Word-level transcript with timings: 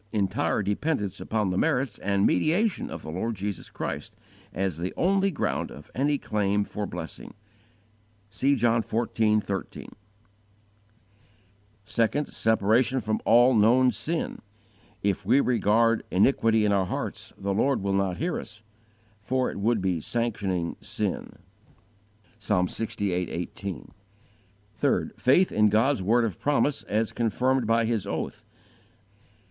Entire 0.11 0.63
dependence 0.63 1.19
upon 1.21 1.51
the 1.51 1.59
merits 1.59 1.99
and 1.99 2.25
mediation 2.25 2.89
of 2.89 3.03
the 3.03 3.11
Lord 3.11 3.35
Jesus 3.35 3.69
Christ, 3.69 4.15
as 4.51 4.79
the 4.79 4.95
only 4.97 5.29
ground 5.29 5.69
of 5.69 5.91
any 5.93 6.17
claim 6.17 6.63
for 6.63 6.87
blessing. 6.87 7.35
(See 8.31 8.55
John 8.55 8.81
xiv. 8.81 8.89
13, 9.11 9.41
14; 9.41 9.83
xv. 9.83 9.93
16, 11.85 12.03
etc.) 12.21 12.25
2. 12.25 12.31
Separation 12.31 12.99
from 12.99 13.19
all 13.25 13.53
known 13.53 13.91
sin. 13.91 14.39
If 15.03 15.23
we 15.23 15.39
regard 15.39 16.01
iniquity 16.09 16.65
in 16.65 16.71
our 16.71 16.87
hearts, 16.87 17.31
the 17.37 17.53
Lord 17.53 17.83
will 17.83 17.93
not 17.93 18.17
hear 18.17 18.39
us, 18.39 18.63
for 19.21 19.51
it 19.51 19.59
would 19.59 19.83
be 19.83 19.99
sanctioning 19.99 20.77
sin. 20.81 21.35
(Psalm 22.39 22.65
lxvi. 22.67 23.11
18.) 23.29 23.91
3. 24.77 25.09
Faith 25.15 25.51
in 25.51 25.69
God's 25.69 26.01
word 26.01 26.25
of 26.25 26.39
promise 26.39 26.81
as 26.85 27.11
confirmed 27.11 27.67
by 27.67 27.85
His 27.85 28.07
oath. 28.07 28.43